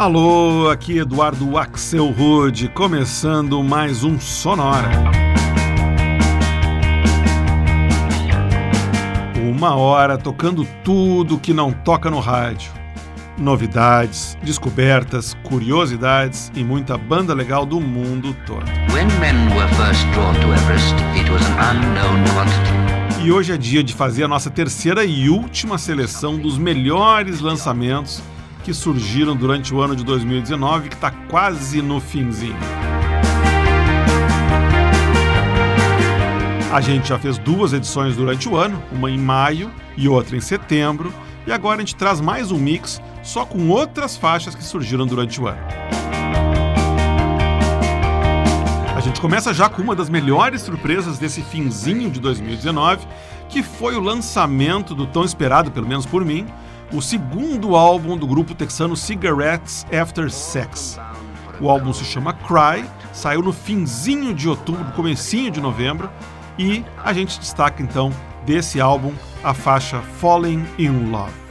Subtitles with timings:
[0.00, 4.88] Alô, aqui Eduardo Axel Rude, começando mais um Sonora.
[9.36, 12.72] Uma hora tocando tudo que não toca no rádio.
[13.36, 18.64] Novidades, descobertas, curiosidades e muita banda legal do mundo todo.
[23.22, 28.22] E hoje é dia de fazer a nossa terceira e última seleção dos melhores lançamentos
[28.62, 32.56] que surgiram durante o ano de 2019, que está quase no finzinho.
[36.72, 40.40] A gente já fez duas edições durante o ano, uma em maio e outra em
[40.40, 41.12] setembro,
[41.46, 45.40] e agora a gente traz mais um mix só com outras faixas que surgiram durante
[45.40, 45.60] o ano.
[48.94, 53.06] A gente começa já com uma das melhores surpresas desse finzinho de 2019,
[53.48, 56.46] que foi o lançamento do tão esperado, pelo menos por mim,
[56.92, 60.98] o segundo álbum do grupo texano Cigarettes After Sex.
[61.60, 66.10] O álbum se chama Cry, saiu no finzinho de outubro, comecinho de novembro,
[66.58, 68.10] e a gente destaca então
[68.44, 69.12] desse álbum
[69.44, 71.49] a faixa Falling in Love.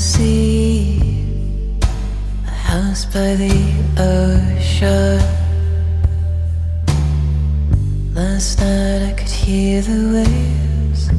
[0.00, 0.98] See
[2.46, 3.52] a house by the
[3.98, 5.20] ocean.
[8.14, 11.10] Last night I could hear the waves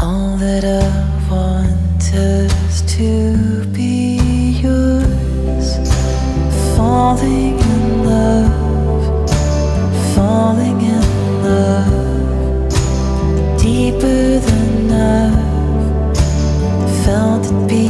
[0.00, 5.76] all that I want is to be yours.
[6.74, 9.30] Falling in love,
[10.14, 12.03] falling in love
[13.64, 15.30] deeper than I
[17.02, 17.83] Felt it be.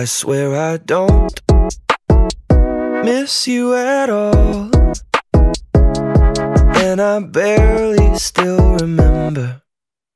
[0.00, 1.42] I swear I don't
[3.04, 4.70] miss you at all.
[5.74, 9.60] And I barely still remember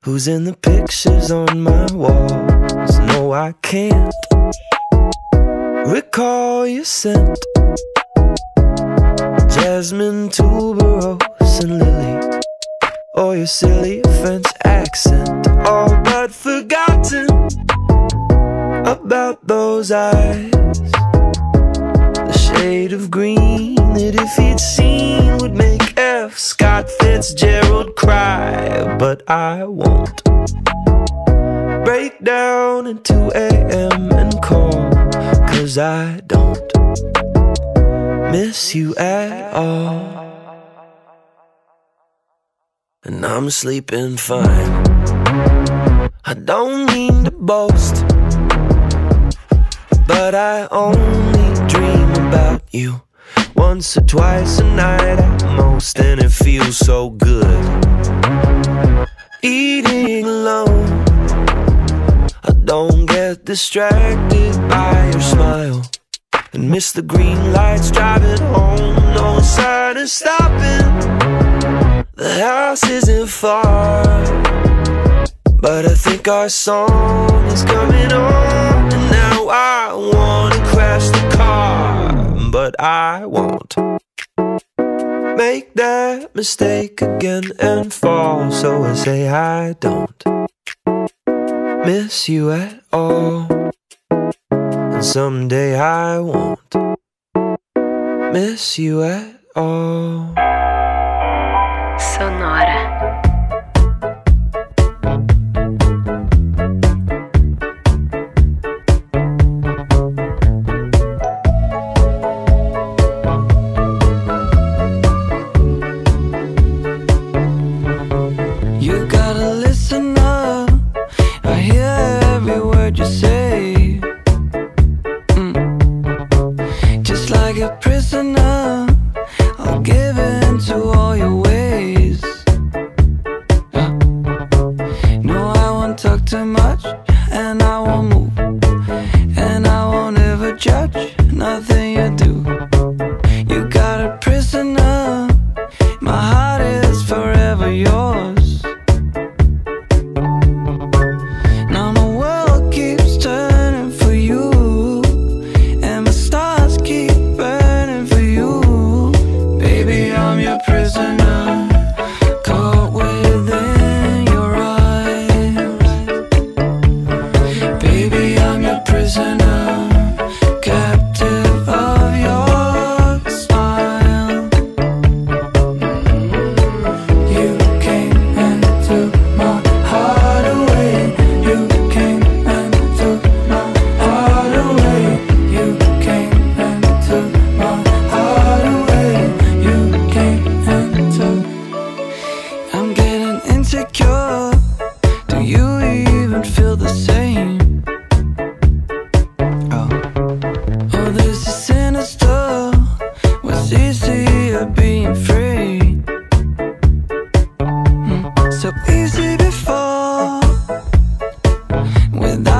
[0.01, 2.97] who's in the pictures on my walls.
[2.97, 4.11] No, I can't
[5.85, 7.37] recall your scent.
[9.53, 12.41] Jasmine, tuberose, and lily.
[13.13, 15.47] Or your silly French accent.
[15.47, 17.64] All but forgotten
[18.85, 20.51] about those eyes.
[22.29, 26.37] The shade of green that if he'd seen would make F.
[26.37, 28.95] Scott Fitzgerald cry.
[28.97, 30.23] But I won't
[31.83, 34.11] break down at 2 a.m.
[34.11, 34.91] and call.
[35.49, 36.71] Cause I don't
[38.31, 40.25] miss you at all.
[43.03, 44.95] And I'm sleeping fine.
[46.27, 48.04] I don't mean to boast,
[50.07, 53.01] but I only dream about you
[53.55, 57.65] once or twice a night at most, and it feels so good.
[59.41, 61.05] Eating alone,
[62.43, 65.81] I don't get distracted by your smile
[66.53, 68.95] and miss the green lights driving home.
[69.13, 70.85] No sign of stopping.
[72.15, 74.03] The house isn't far,
[75.57, 79.14] but I think our song is coming on.
[79.49, 82.13] I wanna crash the car,
[82.51, 83.75] but I won't
[85.37, 88.51] make that mistake again and fall.
[88.51, 90.23] So I say I don't
[91.85, 93.71] miss you at all.
[94.49, 96.73] And someday I won't
[98.33, 100.33] miss you at all.
[101.99, 103.14] Sonora.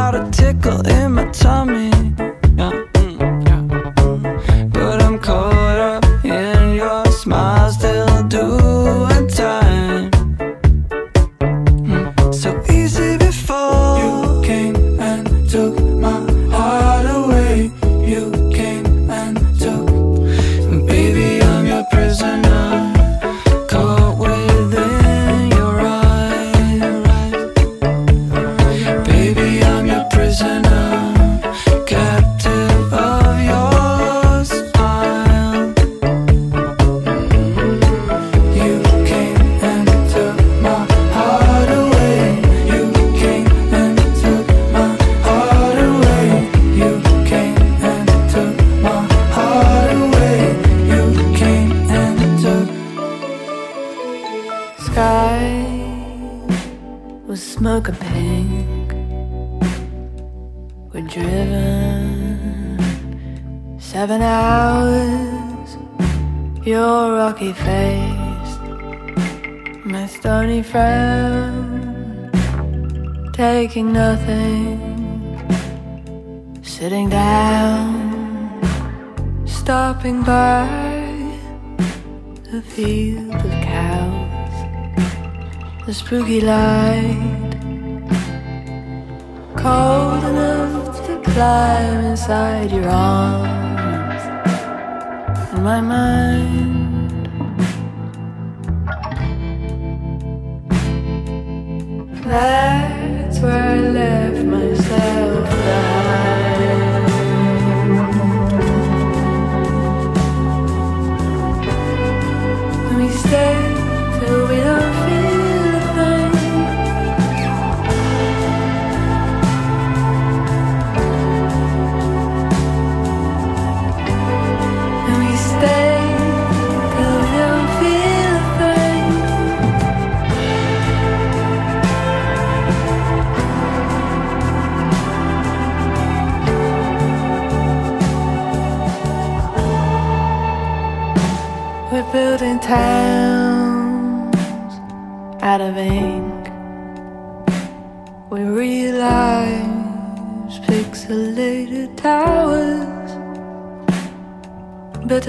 [0.06, 1.95] Without a tickle in my tummy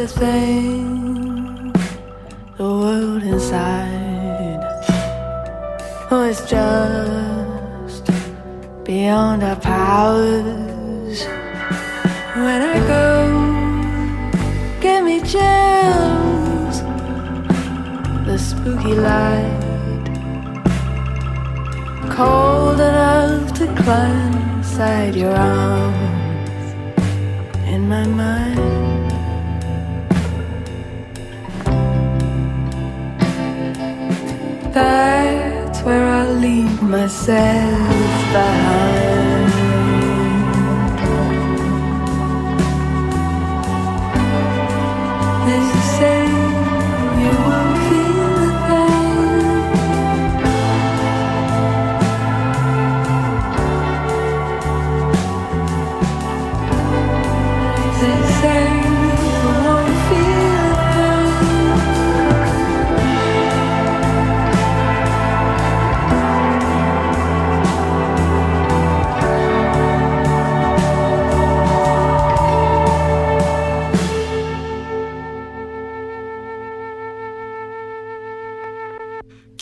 [0.07, 0.46] the thing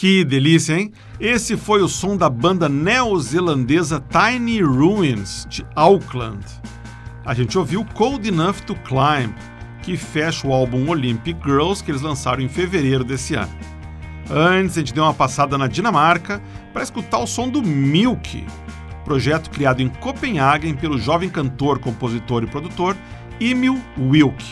[0.05, 0.93] Que delícia, hein?
[1.19, 6.45] Esse foi o som da banda neozelandesa Tiny Ruins, de Auckland.
[7.25, 9.35] A gente ouviu Cold Enough to Climb,
[9.81, 13.51] que fecha o álbum Olympic Girls que eles lançaram em fevereiro desse ano.
[14.31, 16.39] Antes, a gente deu uma passada na Dinamarca
[16.71, 18.45] para escutar o som do Milk,
[19.07, 22.95] projeto criado em Copenhagen pelo jovem cantor, compositor e produtor
[23.41, 24.45] Emil Wilk,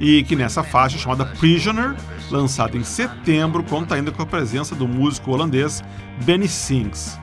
[0.00, 1.94] e que nessa faixa chamada Prisoner,
[2.30, 5.82] lançada em setembro, conta ainda com a presença do músico holandês
[6.24, 7.20] Benny Sings.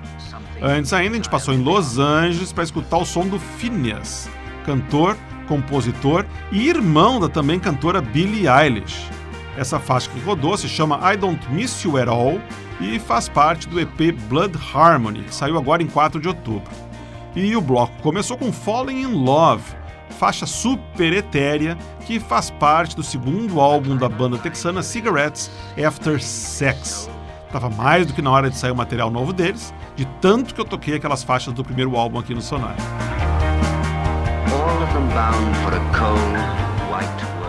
[0.61, 4.29] Antes ainda, a gente passou em Los Angeles para escutar o som do Phineas,
[4.65, 5.17] cantor,
[5.47, 9.09] compositor e irmão da também cantora Billie Eilish.
[9.55, 12.39] Essa faixa que rodou se chama I Don't Miss You At All
[12.79, 16.71] e faz parte do EP Blood Harmony, que saiu agora em 4 de outubro.
[17.35, 19.63] E o bloco começou com Falling in Love,
[20.17, 25.51] faixa super etérea que faz parte do segundo álbum da banda texana Cigarettes
[25.85, 27.09] After Sex.
[27.51, 30.59] Tava mais do que na hora de sair o material novo deles, de tanto que
[30.59, 32.75] eu toquei aquelas faixas do primeiro álbum aqui no Sonar.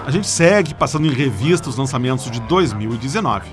[0.07, 3.49] A gente segue passando em revista os lançamentos de 2019.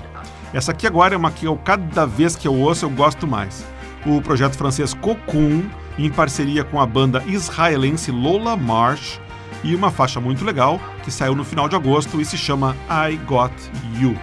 [0.52, 3.64] Essa aqui agora é uma que eu, cada vez que eu ouço, eu gosto mais.
[4.06, 5.64] O projeto francês Cocoon,
[6.04, 9.20] em parceria com a banda israelense Lola Marsh,
[9.64, 13.16] e uma faixa muito legal que saiu no final de agosto e se chama I
[13.26, 13.52] Got
[13.98, 14.16] You.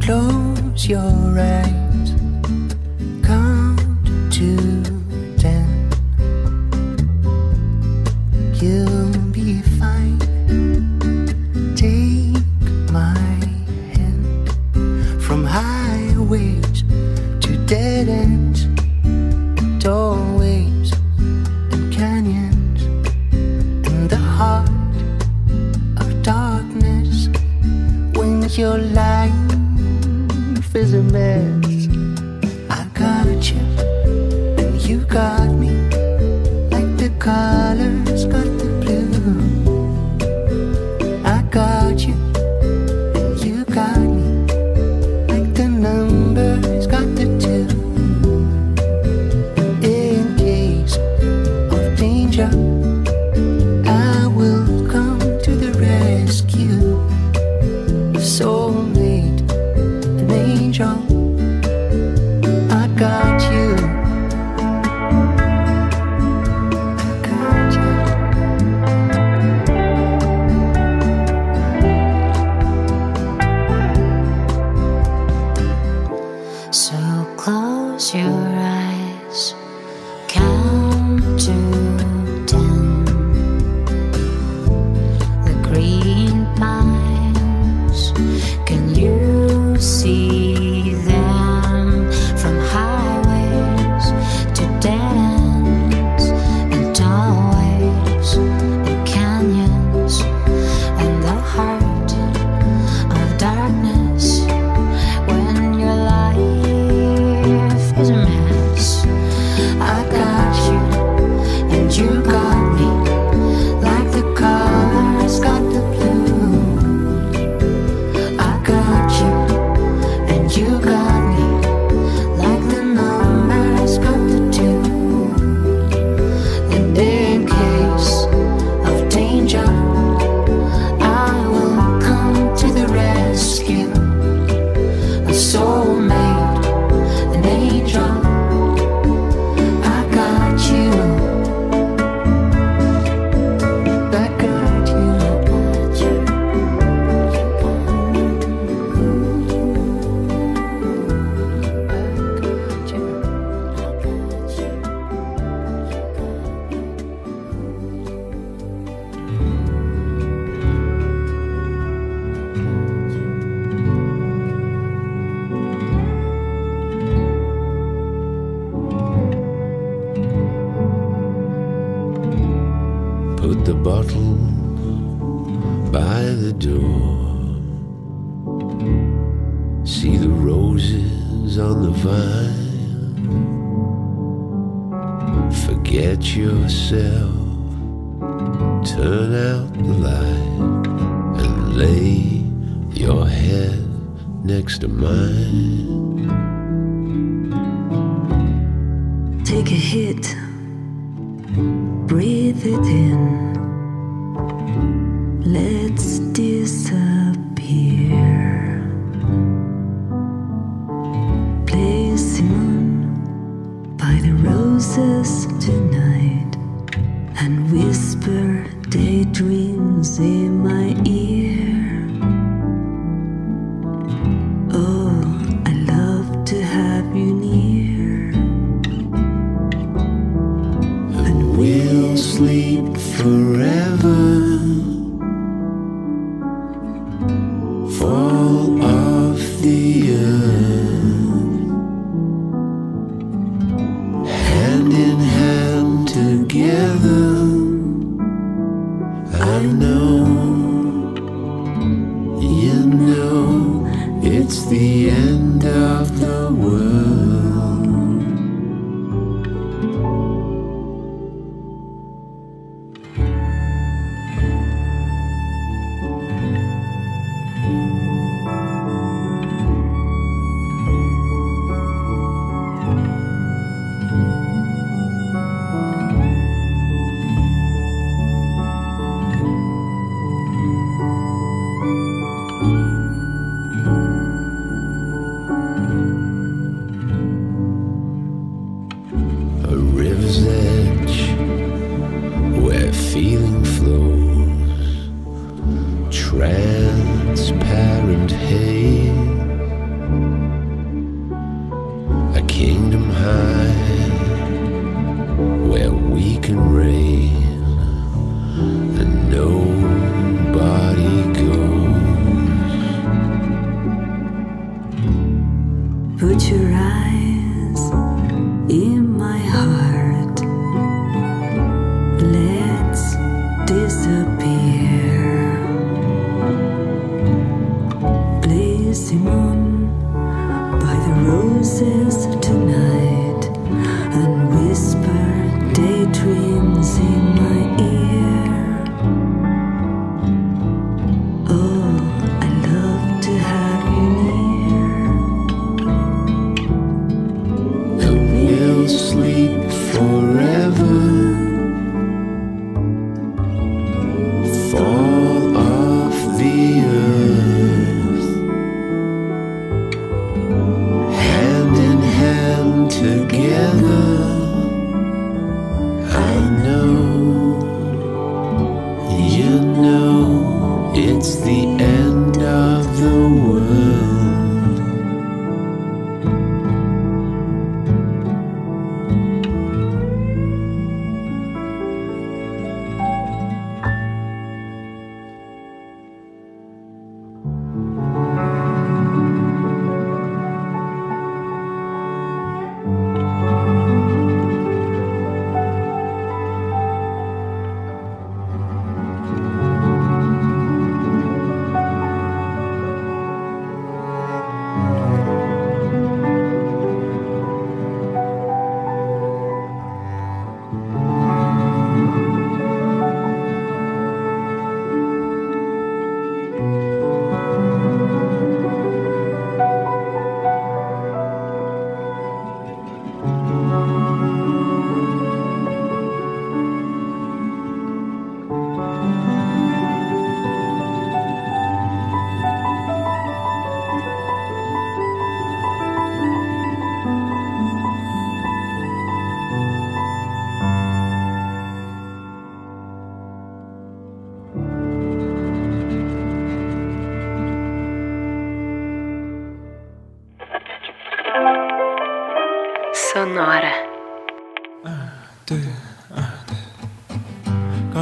[0.00, 1.69] Close your eyes,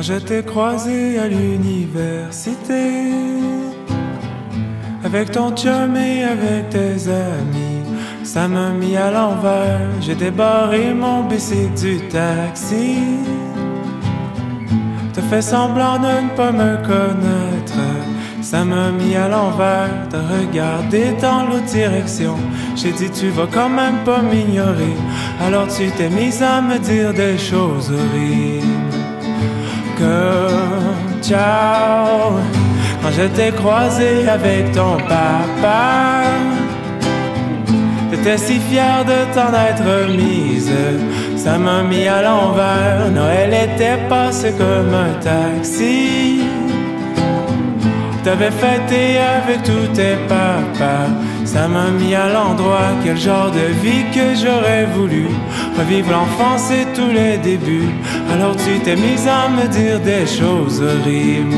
[0.09, 3.13] je t'ai croisé à l'université,
[5.05, 7.85] avec ton chum et avec tes amis,
[8.25, 9.87] ça m'a mis à l'envers.
[10.01, 12.97] J'ai débarré mon bicycle du taxi.
[15.13, 17.83] T'as fait semblant de ne pas me connaître.
[18.41, 22.35] Ça m'a mis à l'envers, t'as regardé dans l'autre direction.
[22.77, 24.97] J'ai dit tu vas quand même pas m'ignorer.
[25.47, 28.78] Alors tu t'es mise à me dire des choses horribles.
[31.23, 32.39] Ciao,
[33.03, 36.23] quand je t'ai croisé avec ton papa.
[38.11, 40.73] T'étais si fière de t'en être mise,
[41.37, 43.11] ça m'a mis à l'envers.
[43.13, 46.43] Noël était passé comme un taxi.
[48.25, 51.09] T'avais fêté avec tous tes papas.
[51.45, 55.29] Ça m'a mis à l'endroit, quel genre de vie que j'aurais voulu.
[55.79, 57.89] Revivre l'enfance et tous les débuts.
[58.31, 61.57] Alors tu t'es mise à me dire des choses horribles.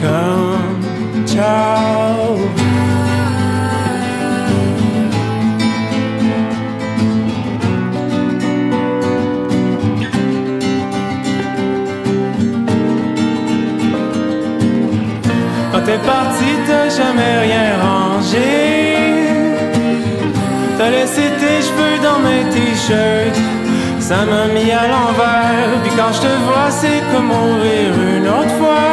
[0.00, 2.38] Comme ciao.
[15.72, 18.72] Quand t'es parti, t'as jamais rien rangé.
[20.78, 23.51] T'as laissé tes cheveux dans mes t-shirts.
[24.12, 25.72] Ça m'a mis à l'envers.
[25.82, 28.90] Puis quand je te vois, c'est comme mourir une autre fois.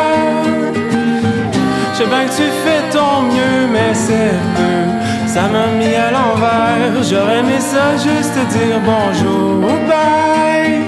[1.91, 4.79] Je sais bien que tu fais ton mieux, mais c'est peu.
[5.27, 7.03] Ça m'a mis à l'envers.
[7.03, 10.79] J'aurais aimé ça juste te dire bonjour, bye.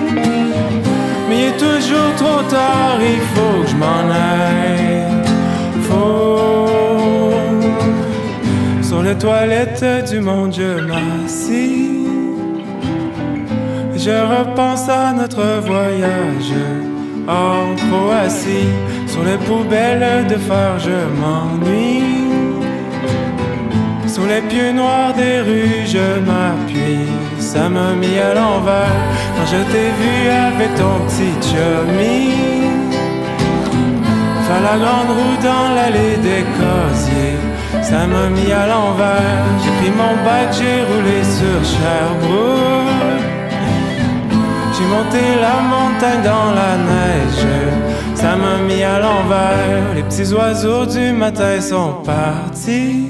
[1.27, 4.03] Mais il est toujours trop tard, il faut que je m'en
[4.37, 5.03] aille.
[5.89, 7.33] Faut.
[8.81, 11.80] Sur les toilettes du monde, je m'assis.
[14.03, 16.53] Je repense à notre voyage
[17.27, 18.73] en Croatie.
[19.05, 22.01] Sur les poubelles de phare, je m'ennuie.
[24.07, 27.11] Sous les pieux noirs des rues, je m'appuie.
[27.37, 28.97] Ça m'a mis à l'envers
[29.35, 30.15] quand je t'ai vu
[30.47, 32.31] avec ton petit chummy.
[34.47, 37.37] Faire la grande roue dans l'allée des casiers.
[37.83, 39.45] Ça m'a mis à l'envers.
[39.63, 42.80] J'ai pris mon bac, j'ai roulé sur Sherbrooke.
[44.81, 47.45] J'ai monté la montagne dans la neige.
[48.15, 49.93] Ça m'a mis à l'envers.
[49.95, 53.09] Les petits oiseaux du matin sont partis.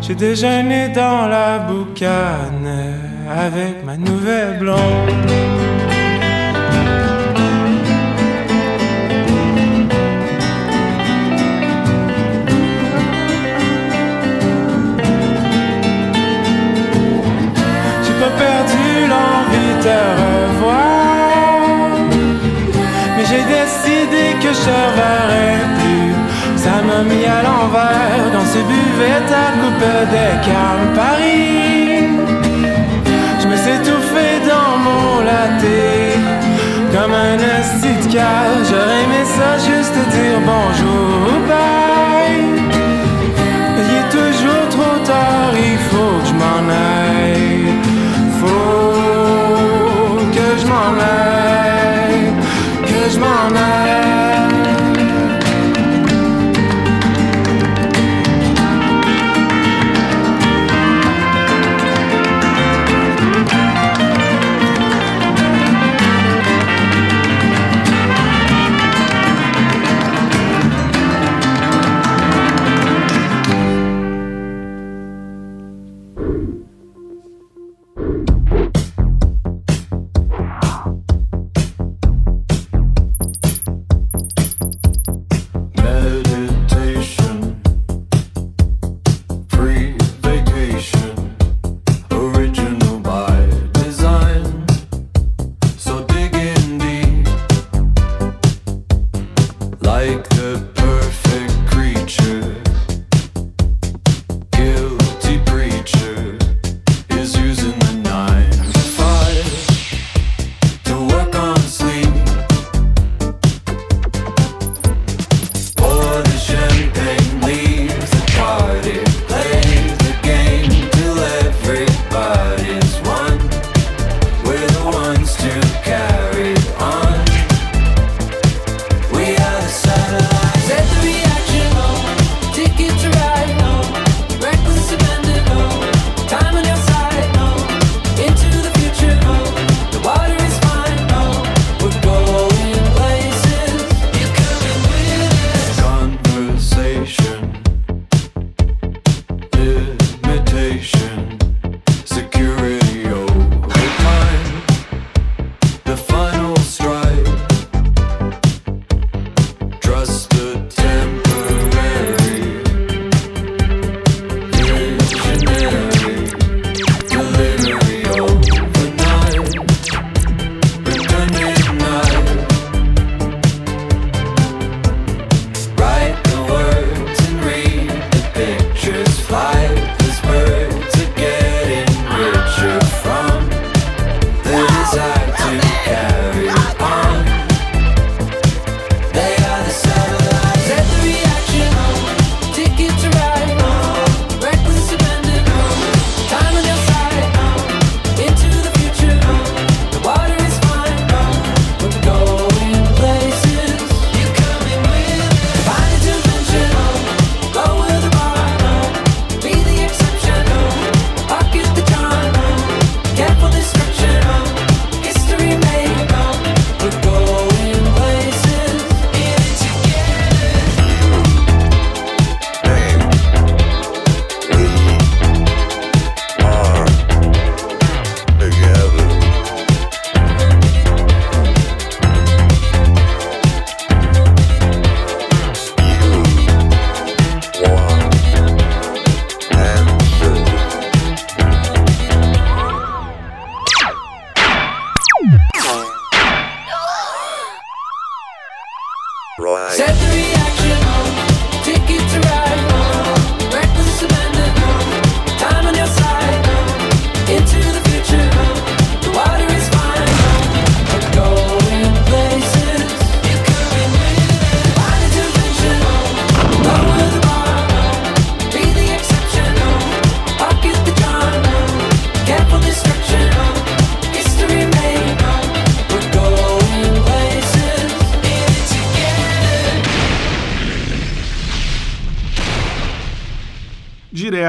[0.00, 2.94] J'ai déjeuné dans la boucane
[3.28, 5.63] avec ma nouvelle blonde.
[23.16, 26.14] Mais j'ai décidé que je te reverrai plus.
[26.56, 32.08] Ça m'a mis à l'envers quand tu buvais ta coupe d'écart Paris.
[33.40, 35.76] Je me suis étouffé dans mon latte
[36.92, 37.92] comme un esti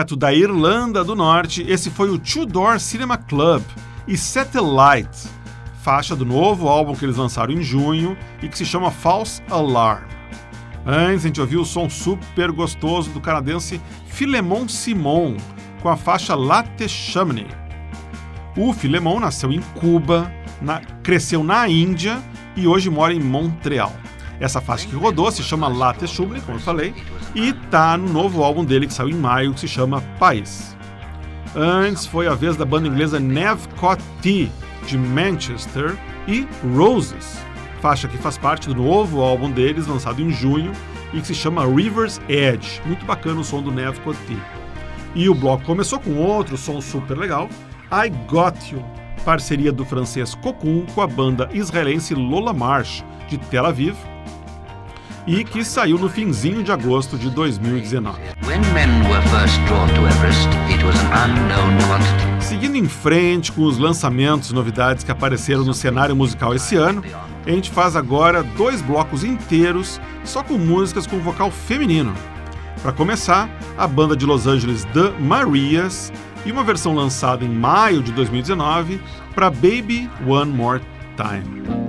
[0.05, 3.63] Direto da Irlanda do Norte, esse foi o Two Door Cinema Club
[4.07, 5.27] e Satellite,
[5.81, 10.03] faixa do novo álbum que eles lançaram em junho e que se chama False Alarm.
[10.85, 15.37] Antes a gente ouviu o som super gostoso do canadense Philemon Simon
[15.81, 17.49] com a faixa Latte Chamonix.
[18.55, 22.21] O Filemon nasceu em Cuba, na- cresceu na Índia
[22.55, 23.91] e hoje mora em Montreal.
[24.39, 26.93] Essa faixa que rodou se chama Latte Chumley, como eu falei,
[27.35, 30.75] e tá no novo álbum dele que saiu em maio, que se chama País.
[31.53, 34.49] Antes foi a vez da banda inglesa Nevcott Tea,
[34.87, 35.95] de Manchester,
[36.27, 37.37] e Roses,
[37.81, 40.71] faixa que faz parte do novo álbum deles, lançado em junho,
[41.13, 42.81] e que se chama River's Edge.
[42.85, 44.37] Muito bacana o som do Nevcott Tea.
[45.13, 47.47] E o bloco começou com outro som super legal,
[47.91, 48.83] I Got You,
[49.23, 53.95] parceria do francês Cocoon com a banda israelense Lola Marsh, de Tel Aviv,
[55.27, 58.19] e que saiu no finzinho de agosto de 2019.
[58.45, 62.43] When men were first drawn to Everest, it was an unknown quantity.
[62.43, 67.03] Seguindo em frente com os lançamentos e novidades que apareceram no cenário musical esse ano,
[67.45, 72.13] a gente faz agora dois blocos inteiros só com músicas com vocal feminino.
[72.81, 76.13] Para começar, a banda de Los Angeles The Marias
[76.45, 79.01] e uma versão lançada em maio de 2019
[79.33, 80.81] para Baby One More
[81.17, 81.84] Time.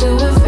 [0.00, 0.43] so if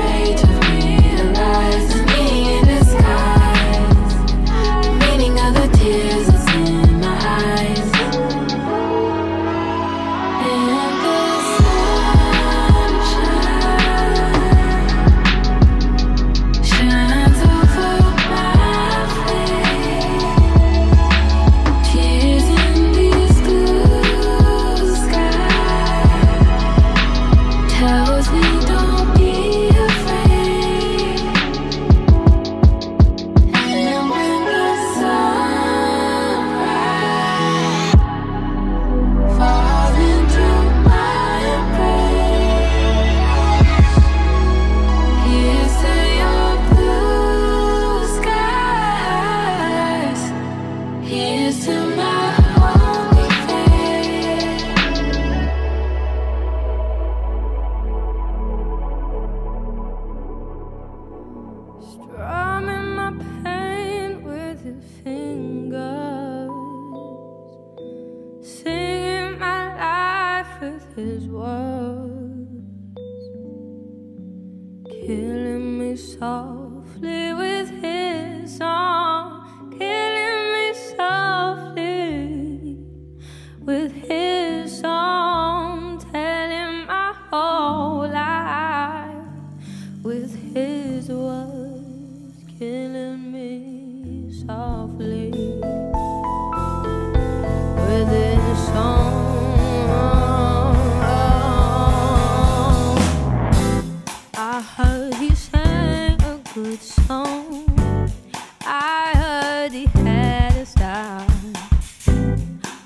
[109.67, 111.27] nobody had a star.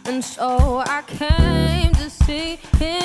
[0.07, 3.00] And so I came to see him.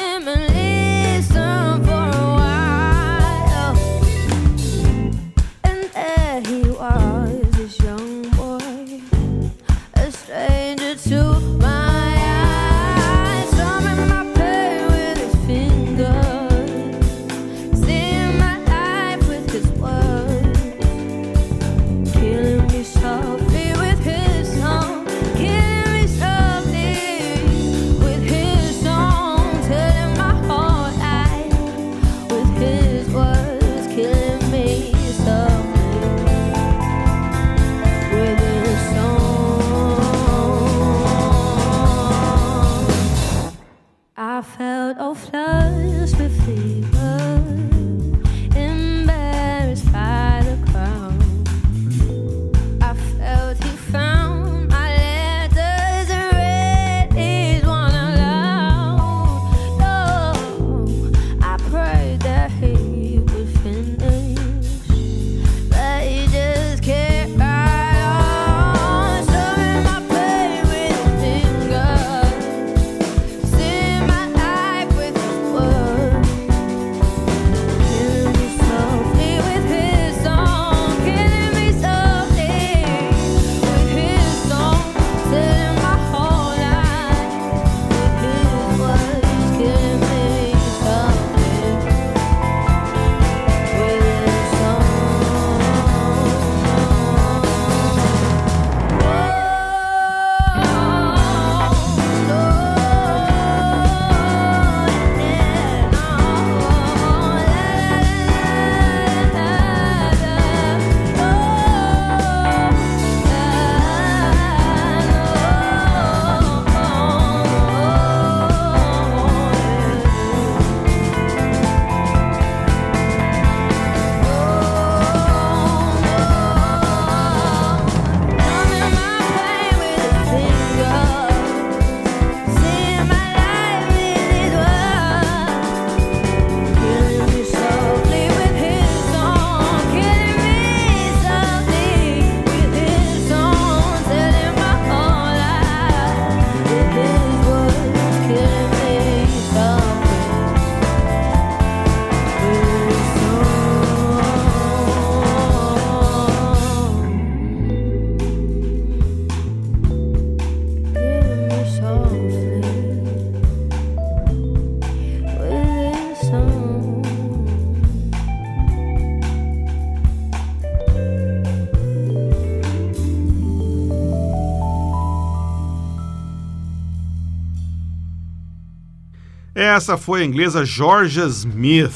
[179.76, 181.92] Essa foi a inglesa Georgia Smith,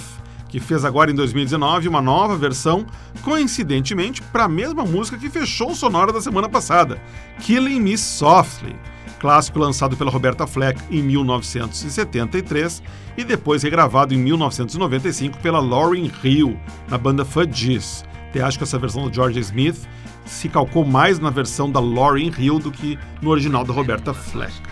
[0.49, 2.85] que fez agora em 2019 uma nova versão,
[3.21, 7.01] coincidentemente, para a mesma música que fechou o sonora da semana passada,
[7.39, 8.75] Killing Me Softly,
[9.17, 12.83] clássico lançado pela Roberta Fleck em 1973
[13.17, 16.59] e depois regravado em 1995 pela Lauryn Hill
[16.89, 18.03] na banda Fudgies.
[18.29, 19.87] Até acho que essa versão do George Smith
[20.25, 24.68] se calcou mais na versão da Lauryn Hill do que no original da Roberta Fleck.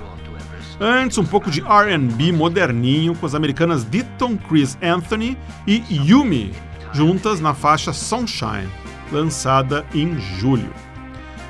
[0.79, 6.53] Antes, um pouco de R&B moderninho com as americanas Ditton Chris Anthony e Yumi,
[6.93, 8.69] juntas na faixa Sunshine,
[9.11, 10.71] lançada em julho.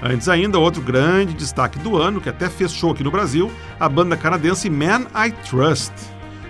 [0.02, 3.90] Antes ainda, outro grande destaque do ano, que até fez show aqui no Brasil, a
[3.90, 5.94] banda canadense Man I Trust.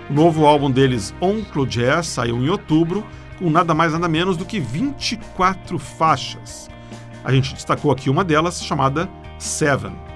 [0.08, 3.04] O novo álbum deles, Oncle Jazz, saiu em outubro,
[3.38, 6.68] com nada mais nada menos do que 24 faixas.
[7.24, 9.08] A gente destacou aqui uma delas, chamada
[9.38, 10.07] Seven.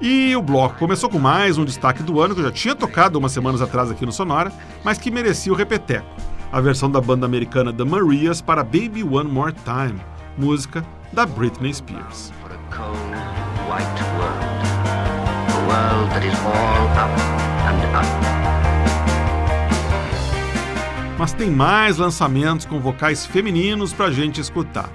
[0.00, 3.18] E o bloco começou com mais um destaque do ano que eu já tinha tocado
[3.18, 4.50] umas semanas atrás aqui no Sonora,
[4.82, 6.08] mas que merecia o repeteco.
[6.50, 10.00] A versão da banda americana The Marias para Baby One More Time,
[10.38, 10.82] música
[11.12, 12.32] da Britney Spears.
[21.18, 24.88] Mas tem mais lançamentos com vocais femininos pra gente escutar.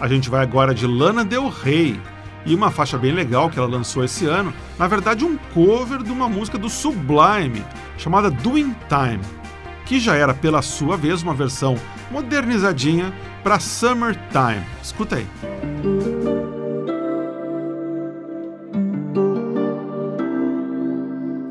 [0.00, 2.00] A gente vai agora de Lana Del Rey
[2.44, 6.10] e uma faixa bem legal que ela lançou esse ano, na verdade um cover de
[6.10, 7.64] uma música do Sublime,
[7.96, 9.22] chamada Doing Time,
[9.86, 11.76] que já era pela sua vez uma versão
[12.10, 13.12] modernizadinha
[13.42, 14.64] para Summertime.
[14.82, 15.26] Escuta aí.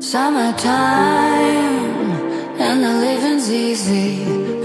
[0.00, 0.72] Summertime
[2.60, 4.41] and the living's easy.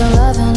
[0.00, 0.47] of loving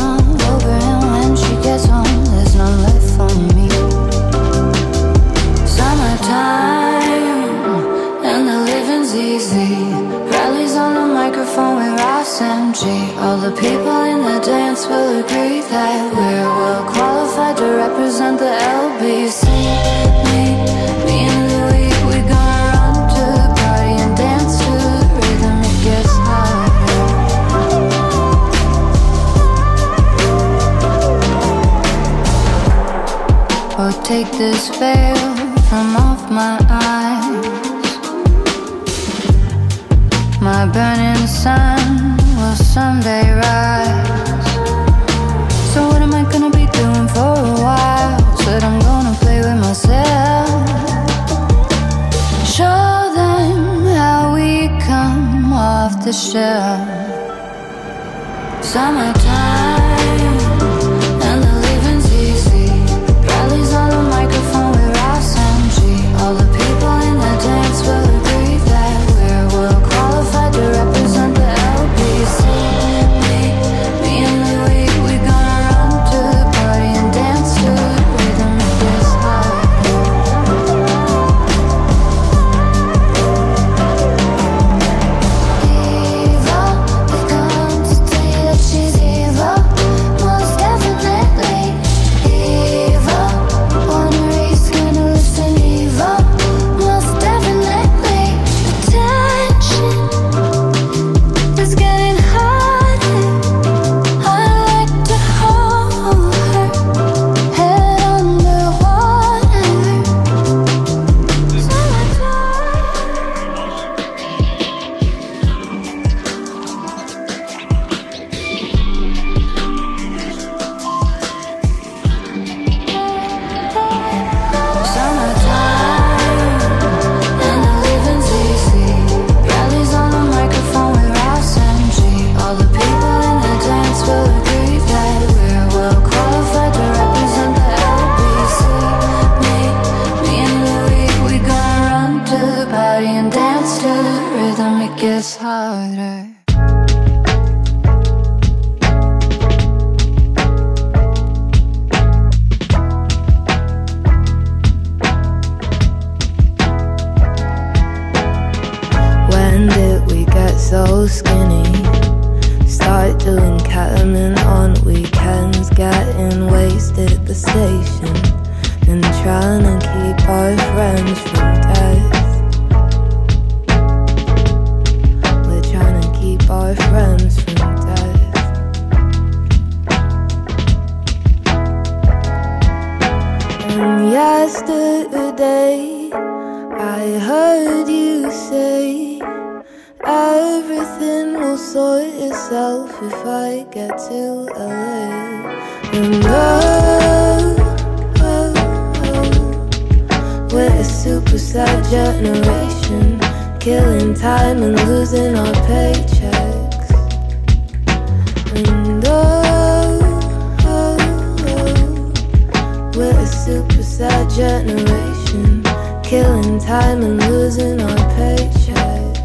[216.12, 219.22] killing time and losing our paychecks.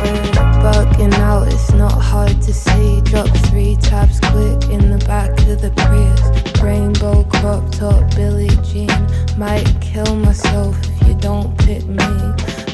[0.00, 0.32] We're
[0.64, 3.02] bugging out, it's not hard to see.
[3.02, 6.62] Drop three tabs quick in the back of the Prius.
[6.62, 8.88] Rainbow crop top, Billie Jean.
[9.36, 12.16] Might kill myself if you don't pick me.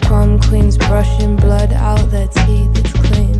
[0.02, 3.32] Prom queens brushing blood out their teeth, it's clean.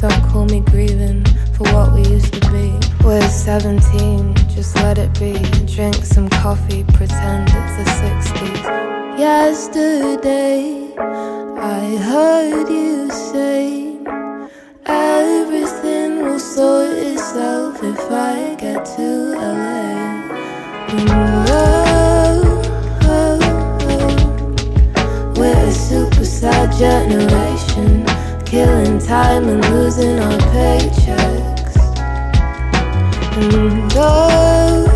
[0.00, 1.22] Don't call me grieving
[1.52, 2.72] for what we used to be.
[3.04, 5.34] We're 17, just let it be.
[5.66, 9.18] Drink some coffee, pretend it's the 60s.
[9.18, 13.98] Yesterday, I heard you say
[14.86, 19.90] everything will sort itself if I get to LA.
[21.46, 22.62] Oh,
[23.02, 23.38] oh,
[23.82, 28.06] oh, we're a super sad generation,
[28.50, 31.76] killing time and losing our paychecks.
[33.36, 34.88] And oh,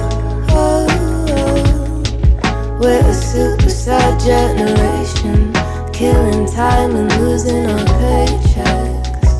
[0.48, 0.86] oh,
[1.28, 5.52] oh, we're a sad generation,
[5.92, 9.30] killing time and losing our paychecks.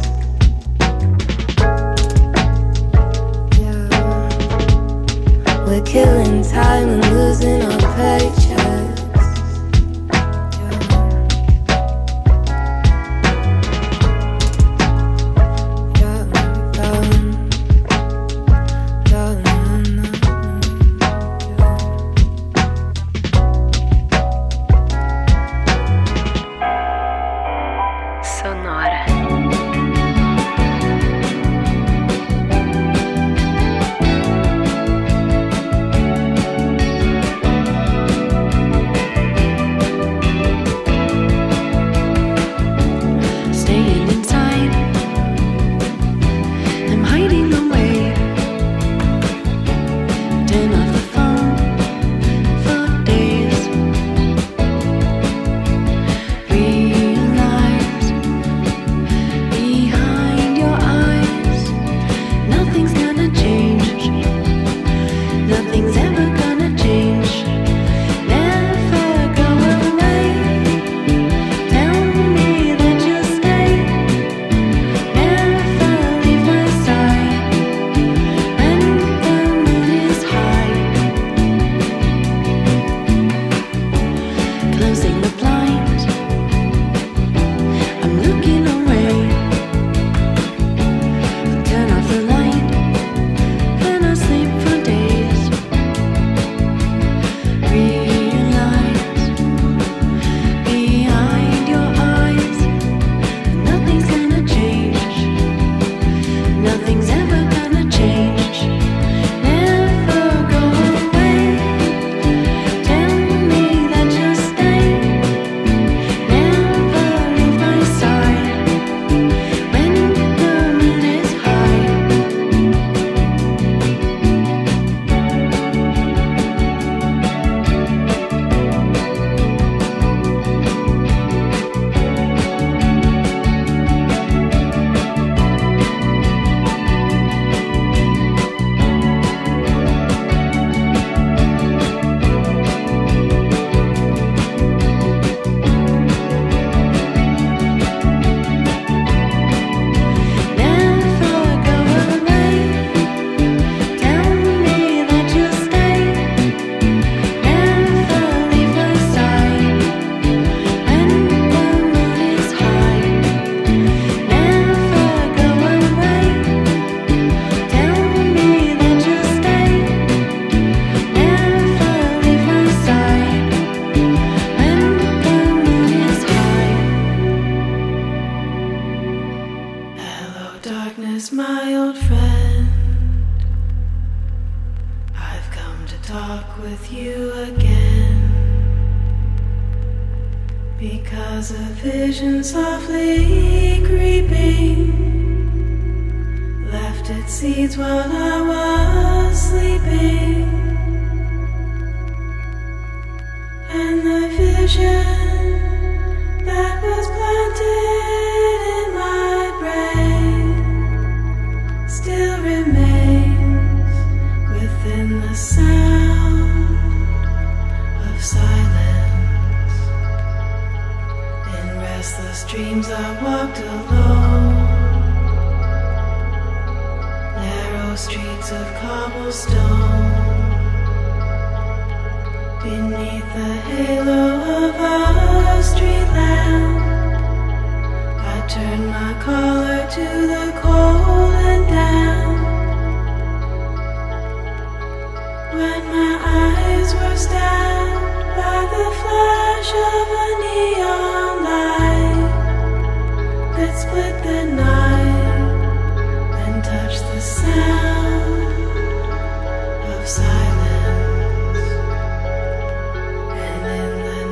[3.59, 3.89] Yeah,
[5.67, 8.43] we're killing time and losing our paychecks.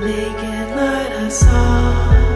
[0.05, 2.32] Naked light I saw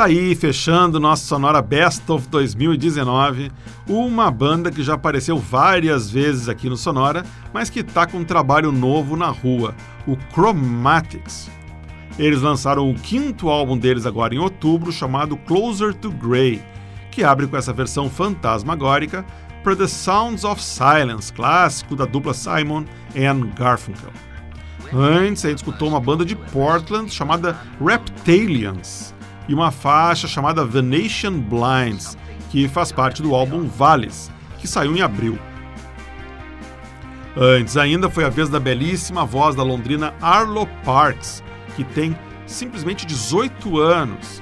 [0.00, 3.52] Tá aí, fechando nossa sonora Best of 2019,
[3.86, 7.22] uma banda que já apareceu várias vezes aqui no Sonora,
[7.52, 9.74] mas que tá com um trabalho novo na rua,
[10.06, 11.50] o Chromatics.
[12.18, 16.62] Eles lançaram o quinto álbum deles agora em outubro, chamado Closer to Grey,
[17.10, 19.22] que abre com essa versão fantasmagórica
[19.62, 24.12] para The Sounds of Silence, clássico da dupla Simon and Garfunkel.
[24.94, 29.09] Antes, a gente escutou uma banda de Portland chamada Reptalians
[29.50, 32.16] e uma faixa chamada Venetian Blinds,
[32.50, 35.36] que faz parte do álbum Valles, que saiu em abril.
[37.36, 41.42] Antes ainda foi a vez da belíssima voz da londrina Arlo Parks,
[41.74, 44.40] que tem simplesmente 18 anos,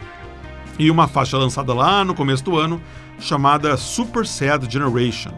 [0.79, 2.79] e uma faixa lançada lá no começo do ano
[3.19, 5.33] chamada Super Sad Generation.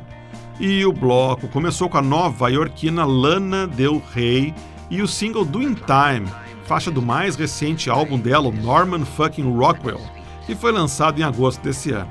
[0.59, 4.53] E o bloco começou com a nova iorquina Lana Del Rey
[4.91, 6.29] e o single Doing Time,
[6.71, 10.01] faixa do mais recente álbum dela, Norman Fucking Rockwell,
[10.47, 12.09] que foi lançado em agosto desse ano.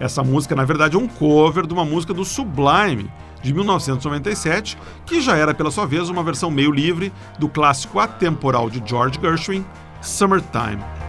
[0.00, 3.12] Essa música, na verdade, é um cover de uma música do Sublime,
[3.42, 8.70] de 1997, que já era, pela sua vez, uma versão meio livre do clássico atemporal
[8.70, 9.62] de George Gershwin,
[10.00, 11.01] Summertime.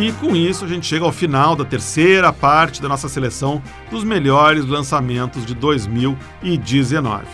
[0.00, 4.04] E com isso a gente chega ao final da terceira parte da nossa seleção dos
[4.04, 7.26] melhores lançamentos de 2019.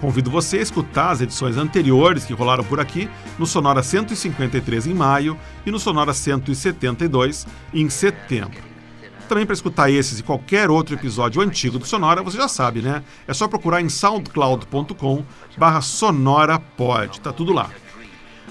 [0.00, 3.08] Convido você a escutar as edições anteriores que rolaram por aqui
[3.38, 8.64] no Sonora 153 em maio e no Sonora 172 em setembro.
[9.28, 13.04] Também para escutar esses e qualquer outro episódio antigo do Sonora, você já sabe, né?
[13.28, 15.24] É só procurar em soundcloud.com
[15.56, 17.70] barra sonorapod, tá tudo lá.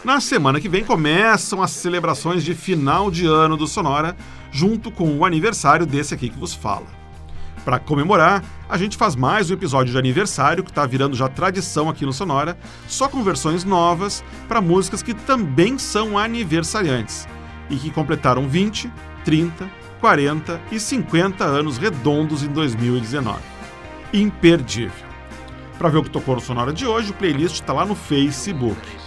[0.03, 4.15] Na semana que vem começam as celebrações de final de ano do Sonora,
[4.51, 6.85] junto com o aniversário desse aqui que vos fala.
[7.65, 11.89] Para comemorar, a gente faz mais um episódio de aniversário que está virando já tradição
[11.89, 17.27] aqui no Sonora, só com versões novas para músicas que também são aniversariantes
[17.69, 18.89] e que completaram 20,
[19.25, 19.69] 30,
[19.99, 23.39] 40 e 50 anos redondos em 2019.
[24.13, 25.07] Imperdível.
[25.77, 29.06] Para ver o que tocou no Sonora de hoje, o playlist está lá no Facebook.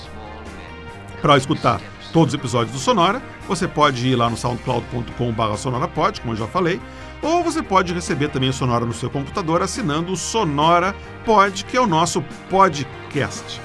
[1.20, 1.80] Para escutar
[2.12, 6.46] todos os episódios do Sonora, você pode ir lá no soundcloud.com.br sonorapod, como eu já
[6.46, 6.80] falei,
[7.22, 10.94] ou você pode receber também o Sonora no seu computador assinando o Sonora
[11.24, 13.60] Pod, que é o nosso podcast.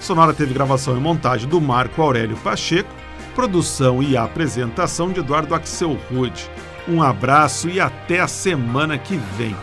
[0.00, 2.90] Sonora teve gravação e montagem do Marco Aurélio Pacheco,
[3.34, 6.48] produção e apresentação de Eduardo Axel Rude.
[6.88, 9.56] Um abraço e até a semana que vem.